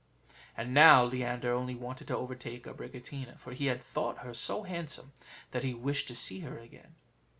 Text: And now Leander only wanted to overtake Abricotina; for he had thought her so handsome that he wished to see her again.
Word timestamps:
And 0.57 0.73
now 0.73 1.03
Leander 1.05 1.53
only 1.53 1.75
wanted 1.75 2.07
to 2.07 2.17
overtake 2.17 2.63
Abricotina; 2.65 3.37
for 3.37 3.53
he 3.53 3.67
had 3.67 3.83
thought 3.83 4.23
her 4.25 4.33
so 4.33 4.63
handsome 4.63 5.13
that 5.51 5.63
he 5.63 5.75
wished 5.75 6.07
to 6.07 6.15
see 6.15 6.39
her 6.39 6.57
again. 6.57 6.95